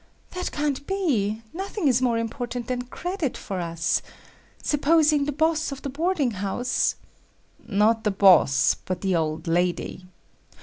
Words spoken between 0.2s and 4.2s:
"That can't be. Nothing is more important than credit for us.